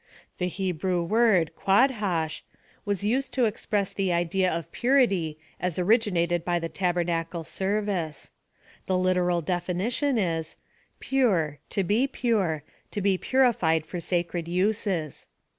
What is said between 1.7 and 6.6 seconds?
quadhosh, was used to express the idea of purity as originated by